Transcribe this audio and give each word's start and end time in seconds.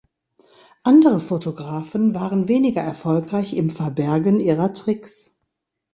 Andere 0.81 1.19
Fotografen 1.19 2.15
waren 2.15 2.47
weniger 2.47 2.81
erfolgreich 2.81 3.53
im 3.53 3.69
Verbergen 3.69 4.39
ihrer 4.39 4.73
Tricks. 4.73 5.37